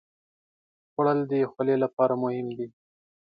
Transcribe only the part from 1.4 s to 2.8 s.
خولې لپاره مهم دي